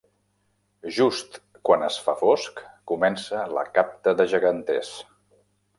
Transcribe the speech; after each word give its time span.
Just 0.95 1.37
quan 1.69 1.85
es 1.89 1.99
fa 2.07 2.17
fosc, 2.23 2.65
comença 2.93 3.47
la 3.59 3.69
capta 3.79 4.19
de 4.23 4.31
geganters. 4.35 4.97